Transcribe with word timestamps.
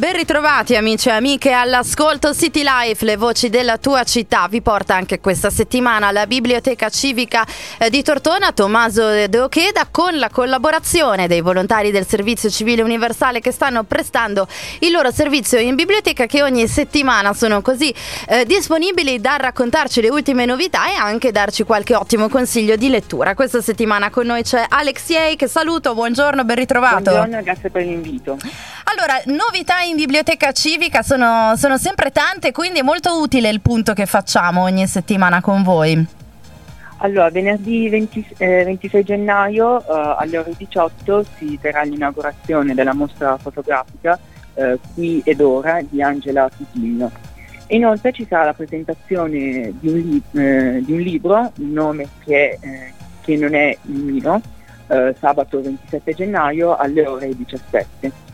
Ben 0.00 0.14
ritrovati 0.14 0.76
amici 0.76 1.08
e 1.08 1.12
amiche 1.12 1.52
all'ascolto 1.52 2.32
City 2.32 2.62
Life, 2.62 3.04
le 3.04 3.18
voci 3.18 3.50
della 3.50 3.76
tua 3.76 4.02
città. 4.02 4.46
Vi 4.48 4.62
porta 4.62 4.94
anche 4.94 5.20
questa 5.20 5.50
settimana 5.50 6.06
alla 6.06 6.26
Biblioteca 6.26 6.88
Civica 6.88 7.44
eh, 7.76 7.90
di 7.90 8.02
Tortona 8.02 8.50
Tommaso 8.52 9.26
De 9.26 9.38
Ocheda 9.38 9.88
con 9.90 10.18
la 10.18 10.30
collaborazione 10.30 11.28
dei 11.28 11.42
volontari 11.42 11.90
del 11.90 12.06
Servizio 12.06 12.48
Civile 12.48 12.80
Universale 12.80 13.40
che 13.40 13.52
stanno 13.52 13.82
prestando 13.84 14.48
il 14.78 14.90
loro 14.90 15.10
servizio 15.10 15.58
in 15.58 15.74
biblioteca 15.74 16.24
che 16.24 16.42
ogni 16.42 16.66
settimana 16.66 17.34
sono 17.34 17.60
così 17.60 17.94
eh, 18.28 18.46
disponibili 18.46 19.20
da 19.20 19.36
raccontarci 19.36 20.00
le 20.00 20.08
ultime 20.08 20.46
novità 20.46 20.90
e 20.90 20.94
anche 20.94 21.30
darci 21.30 21.64
qualche 21.64 21.94
ottimo 21.94 22.30
consiglio 22.30 22.76
di 22.76 22.88
lettura. 22.88 23.34
Questa 23.34 23.60
settimana 23.60 24.08
con 24.08 24.24
noi 24.24 24.44
c'è 24.44 24.64
Alexiei 24.66 25.36
che 25.36 25.46
saluto, 25.46 25.92
buongiorno, 25.92 26.42
ben 26.42 26.56
ritrovato. 26.56 27.10
Buongiorno, 27.10 27.42
grazie 27.42 27.68
per 27.68 27.82
l'invito. 27.82 28.38
Allora, 28.92 29.20
novità 29.26 29.82
in 29.82 29.94
biblioteca 29.94 30.50
civica 30.50 31.02
sono, 31.02 31.54
sono 31.54 31.78
sempre 31.78 32.10
tante, 32.10 32.50
quindi 32.50 32.80
è 32.80 32.82
molto 32.82 33.20
utile 33.20 33.48
il 33.48 33.60
punto 33.60 33.92
che 33.92 34.04
facciamo 34.04 34.62
ogni 34.62 34.84
settimana 34.88 35.40
con 35.40 35.62
voi. 35.62 36.04
Allora, 36.96 37.30
venerdì 37.30 37.88
20, 37.88 38.26
eh, 38.38 38.64
26 38.64 39.04
gennaio 39.04 39.80
eh, 39.80 40.14
alle 40.18 40.38
ore 40.38 40.54
18 40.56 41.24
si 41.36 41.56
terrà 41.60 41.82
l'inaugurazione 41.82 42.74
della 42.74 42.92
mostra 42.92 43.38
fotografica 43.38 44.18
eh, 44.54 44.76
Qui 44.92 45.22
ed 45.24 45.40
Ora 45.40 45.80
di 45.88 46.02
Angela 46.02 46.50
Tutigno. 46.54 47.12
Inoltre 47.68 48.10
ci 48.10 48.26
sarà 48.28 48.46
la 48.46 48.54
presentazione 48.54 49.72
di 49.78 49.88
un, 49.88 49.98
li- 49.98 50.22
eh, 50.32 50.82
di 50.84 50.92
un 50.92 51.00
libro, 51.00 51.52
un 51.58 51.70
nome 51.72 52.08
che, 52.24 52.58
eh, 52.60 52.92
che, 53.20 53.36
non 53.36 53.54
è 53.54 53.76
il 53.82 53.94
mio, 53.94 54.40
eh, 54.88 55.14
sabato 55.16 55.62
27 55.62 56.12
gennaio 56.12 56.76
alle 56.76 57.06
ore 57.06 57.36
17 57.36 58.28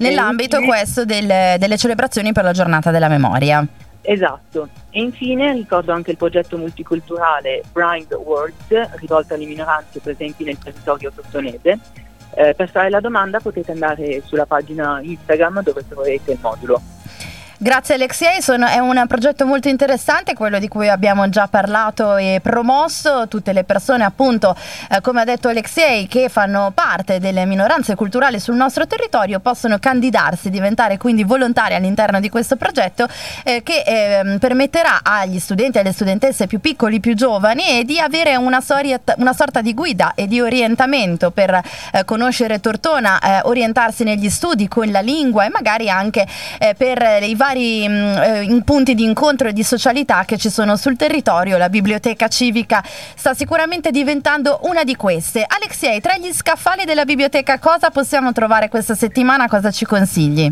nell'ambito 0.00 0.56
infine, 0.56 0.76
questo 0.76 1.04
del, 1.04 1.58
delle 1.58 1.76
celebrazioni 1.76 2.32
per 2.32 2.44
la 2.44 2.52
giornata 2.52 2.90
della 2.90 3.08
memoria. 3.08 3.66
Esatto. 4.02 4.68
E 4.90 5.00
infine 5.00 5.52
ricordo 5.52 5.92
anche 5.92 6.10
il 6.10 6.16
progetto 6.16 6.56
multiculturale 6.56 7.62
Blind 7.72 8.12
Words 8.12 8.96
rivolto 8.96 9.34
alle 9.34 9.46
minoranze 9.46 10.00
presenti 10.00 10.44
nel 10.44 10.58
territorio 10.58 11.12
sottonese. 11.14 11.78
Eh, 12.34 12.54
per 12.54 12.70
fare 12.70 12.90
la 12.90 13.00
domanda 13.00 13.40
potete 13.40 13.72
andare 13.72 14.22
sulla 14.24 14.46
pagina 14.46 15.00
Instagram 15.02 15.62
dove 15.62 15.86
troverete 15.86 16.32
il 16.32 16.38
modulo. 16.40 16.80
Grazie 17.62 17.96
Alexei, 17.96 18.40
Sono, 18.40 18.66
è 18.66 18.78
un 18.78 19.04
progetto 19.06 19.44
molto 19.44 19.68
interessante, 19.68 20.32
quello 20.32 20.58
di 20.58 20.66
cui 20.66 20.88
abbiamo 20.88 21.28
già 21.28 21.46
parlato 21.46 22.16
e 22.16 22.40
promosso. 22.42 23.28
Tutte 23.28 23.52
le 23.52 23.64
persone 23.64 24.02
appunto, 24.02 24.56
eh, 24.90 25.02
come 25.02 25.20
ha 25.20 25.24
detto 25.24 25.48
Alexei, 25.48 26.06
che 26.06 26.30
fanno 26.30 26.72
parte 26.74 27.20
delle 27.20 27.44
minoranze 27.44 27.96
culturali 27.96 28.40
sul 28.40 28.54
nostro 28.54 28.86
territorio 28.86 29.40
possono 29.40 29.78
candidarsi, 29.78 30.48
diventare 30.48 30.96
quindi 30.96 31.22
volontari 31.22 31.74
all'interno 31.74 32.18
di 32.18 32.30
questo 32.30 32.56
progetto 32.56 33.06
eh, 33.44 33.62
che 33.62 33.82
eh, 33.84 34.38
permetterà 34.38 35.00
agli 35.02 35.38
studenti 35.38 35.76
e 35.76 35.80
alle 35.82 35.92
studentesse 35.92 36.46
più 36.46 36.60
piccoli, 36.60 36.98
più 36.98 37.12
giovani 37.12 37.84
di 37.84 38.00
avere 38.00 38.36
una, 38.36 38.62
soria, 38.62 38.98
una 39.16 39.34
sorta 39.34 39.60
di 39.60 39.74
guida 39.74 40.14
e 40.14 40.26
di 40.26 40.40
orientamento 40.40 41.30
per 41.30 41.60
eh, 41.92 42.04
conoscere 42.06 42.58
Tortona, 42.58 43.18
eh, 43.20 43.40
orientarsi 43.42 44.02
negli 44.02 44.30
studi 44.30 44.66
con 44.66 44.90
la 44.90 45.00
lingua 45.00 45.44
e 45.44 45.50
magari 45.50 45.90
anche 45.90 46.26
eh, 46.58 46.74
per 46.74 47.22
i 47.22 47.34
vari 47.34 47.48
vari 47.50 47.88
mh, 47.88 47.92
mm, 47.92 48.16
eh, 48.16 48.62
punti 48.64 48.94
di 48.94 49.04
incontro 49.04 49.48
e 49.48 49.52
di 49.52 49.62
socialità 49.62 50.24
che 50.24 50.36
ci 50.36 50.50
sono 50.50 50.76
sul 50.76 50.96
territorio. 50.96 51.58
La 51.58 51.68
biblioteca 51.68 52.28
civica 52.28 52.82
sta 52.84 53.34
sicuramente 53.34 53.90
diventando 53.90 54.60
una 54.62 54.84
di 54.84 54.94
queste. 54.96 55.44
Alexei, 55.46 56.00
tra 56.00 56.16
gli 56.16 56.32
scaffali 56.32 56.84
della 56.84 57.04
biblioteca 57.04 57.58
cosa 57.58 57.90
possiamo 57.90 58.32
trovare 58.32 58.68
questa 58.68 58.94
settimana? 58.94 59.48
Cosa 59.48 59.70
ci 59.70 59.84
consigli? 59.84 60.50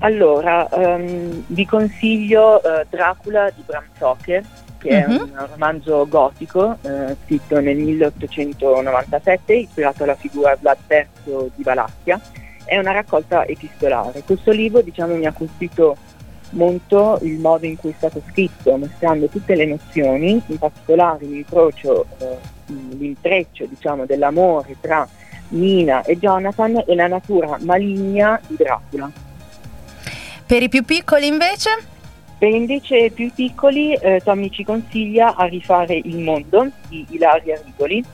Allora, 0.00 0.68
um, 0.70 1.44
vi 1.46 1.64
consiglio 1.64 2.60
uh, 2.62 2.84
Dracula 2.88 3.50
di 3.54 3.62
Bram 3.64 3.84
Stoker, 3.94 4.44
che 4.78 4.88
uh-huh. 4.88 4.94
è 4.94 5.06
mhm. 5.06 5.20
un 5.20 5.46
romanzo 5.50 6.06
gotico 6.06 6.76
uh, 6.80 7.16
scritto 7.24 7.60
nel 7.60 7.76
1897, 7.78 9.54
ispirato 9.54 10.02
alla 10.02 10.14
figura 10.14 10.56
Vlad 10.60 10.76
III 10.86 11.50
di 11.54 11.62
Valacchia. 11.62 12.20
È 12.62 12.76
una 12.76 12.92
raccolta 12.92 13.46
epistolare. 13.46 14.22
Questo 14.22 14.50
libro 14.50 14.82
diciamo, 14.82 15.14
mi 15.14 15.24
ha 15.24 15.32
colpito 15.32 15.96
molto 16.50 17.18
il 17.22 17.38
modo 17.38 17.66
in 17.66 17.76
cui 17.76 17.90
è 17.90 17.94
stato 17.96 18.22
scritto, 18.30 18.76
mostrando 18.76 19.26
tutte 19.26 19.54
le 19.54 19.66
nozioni, 19.66 20.42
in 20.46 20.58
particolare 20.58 21.24
l'incrocio, 21.26 22.06
eh, 22.18 22.36
l'intreccio 22.66 23.66
diciamo, 23.66 24.06
dell'amore 24.06 24.76
tra 24.80 25.08
Nina 25.48 26.02
e 26.02 26.18
Jonathan 26.18 26.82
e 26.86 26.94
la 26.94 27.06
natura 27.06 27.56
maligna 27.60 28.40
di 28.46 28.56
Dracula. 28.56 29.10
Per 30.46 30.62
i 30.62 30.68
più 30.68 30.84
piccoli 30.84 31.26
invece? 31.26 31.70
Per 32.38 32.50
invece 32.50 33.10
più 33.10 33.32
piccoli 33.32 33.94
eh, 33.94 34.20
Tommy 34.22 34.50
ci 34.50 34.64
consiglia 34.64 35.34
a 35.34 35.46
rifare 35.46 35.94
Il 35.94 36.18
mondo 36.18 36.70
di 36.88 37.06
Ilaria 37.10 37.60
Rigoli. 37.64 38.04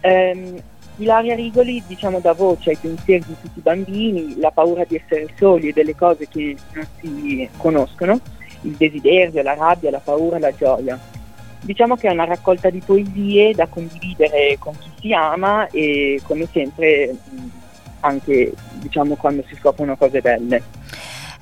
Eh, 0.00 0.62
Ilaria 1.00 1.34
Rigoli 1.34 1.82
diciamo 1.86 2.20
da 2.20 2.34
voce 2.34 2.70
ai 2.70 2.76
pensieri 2.76 3.24
di 3.26 3.34
tutti 3.40 3.58
i 3.58 3.62
bambini, 3.62 4.38
la 4.38 4.50
paura 4.50 4.84
di 4.84 4.96
essere 4.96 5.32
soli 5.36 5.68
e 5.68 5.72
delle 5.72 5.96
cose 5.96 6.28
che 6.28 6.54
non 6.72 6.86
si 7.00 7.48
conoscono, 7.56 8.20
il 8.62 8.72
desiderio, 8.72 9.42
la 9.42 9.54
rabbia, 9.54 9.90
la 9.90 10.00
paura, 10.02 10.38
la 10.38 10.54
gioia. 10.54 10.98
Diciamo 11.62 11.96
che 11.96 12.08
è 12.08 12.12
una 12.12 12.24
raccolta 12.24 12.68
di 12.68 12.82
poesie 12.84 13.54
da 13.54 13.66
condividere 13.66 14.56
con 14.58 14.76
chi 14.78 14.90
si 15.00 15.12
ama 15.12 15.66
e 15.68 16.20
come 16.22 16.46
sempre 16.52 17.14
anche 18.00 18.52
diciamo 18.74 19.14
quando 19.16 19.42
si 19.46 19.56
scoprono 19.56 19.96
cose 19.96 20.20
belle. 20.20 20.62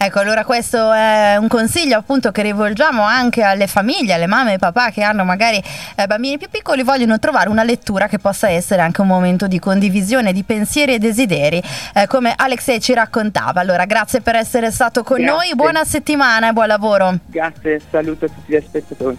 Ecco, 0.00 0.20
allora 0.20 0.44
questo 0.44 0.92
è 0.92 1.34
un 1.36 1.48
consiglio 1.48 1.98
appunto 1.98 2.30
che 2.30 2.42
rivolgiamo 2.42 3.02
anche 3.02 3.42
alle 3.42 3.66
famiglie, 3.66 4.14
alle 4.14 4.28
mamme 4.28 4.52
e 4.54 4.58
papà 4.58 4.90
che 4.90 5.02
hanno 5.02 5.24
magari 5.24 5.60
eh, 5.96 6.06
bambini 6.06 6.38
più 6.38 6.48
piccoli, 6.48 6.84
vogliono 6.84 7.18
trovare 7.18 7.48
una 7.48 7.64
lettura 7.64 8.06
che 8.06 8.20
possa 8.20 8.48
essere 8.48 8.80
anche 8.80 9.00
un 9.00 9.08
momento 9.08 9.48
di 9.48 9.58
condivisione 9.58 10.32
di 10.32 10.44
pensieri 10.44 10.94
e 10.94 10.98
desideri, 11.00 11.60
eh, 11.94 12.06
come 12.06 12.32
Alexei 12.36 12.80
ci 12.80 12.94
raccontava. 12.94 13.60
Allora, 13.60 13.86
grazie 13.86 14.20
per 14.20 14.36
essere 14.36 14.70
stato 14.70 15.02
con 15.02 15.16
grazie. 15.16 15.34
noi, 15.34 15.54
buona 15.56 15.84
settimana 15.84 16.50
e 16.50 16.52
buon 16.52 16.68
lavoro. 16.68 17.14
Grazie, 17.26 17.80
saluto 17.90 18.26
a 18.26 18.28
tutti 18.28 18.52
gli 18.52 18.62
spettatori. 18.64 19.18